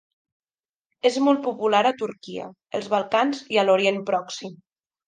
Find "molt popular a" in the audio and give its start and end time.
1.27-1.93